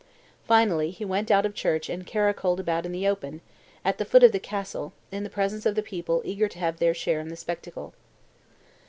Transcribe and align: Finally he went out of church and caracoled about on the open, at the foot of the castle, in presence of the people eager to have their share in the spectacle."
Finally 0.47 0.89
he 0.89 1.05
went 1.05 1.29
out 1.29 1.45
of 1.45 1.53
church 1.53 1.87
and 1.87 2.07
caracoled 2.07 2.59
about 2.59 2.87
on 2.87 2.91
the 2.91 3.07
open, 3.07 3.39
at 3.85 3.99
the 3.99 4.03
foot 4.03 4.23
of 4.23 4.31
the 4.31 4.39
castle, 4.39 4.93
in 5.11 5.29
presence 5.29 5.63
of 5.63 5.75
the 5.75 5.83
people 5.83 6.23
eager 6.25 6.47
to 6.47 6.57
have 6.57 6.77
their 6.79 6.95
share 6.95 7.19
in 7.19 7.27
the 7.27 7.35
spectacle." 7.35 7.93